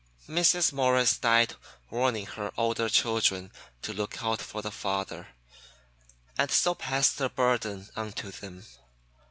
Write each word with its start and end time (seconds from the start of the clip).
Mrs. 0.27 0.73
Morris 0.73 1.15
died 1.15 1.53
warning 1.91 2.25
her 2.25 2.51
older 2.57 2.89
children 2.89 3.51
to 3.83 3.93
look 3.93 4.23
out 4.23 4.41
for 4.41 4.63
the 4.63 4.71
father, 4.71 5.27
and 6.39 6.49
so 6.49 6.73
passed 6.73 7.19
her 7.19 7.29
burden 7.29 7.87
on 7.95 8.11
to 8.13 8.31
them. 8.31 8.65